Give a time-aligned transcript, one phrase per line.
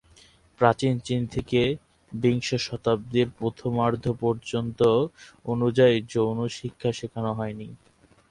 [0.61, 1.61] প্রাচীন চীন থেকে
[2.11, 4.79] বিংশ শতাব্দীর প্রথমার্ধ পর্যন্ত
[5.45, 7.67] আনুষ্ঠানিক যৌন শিক্ষা শেখানো হয়নি।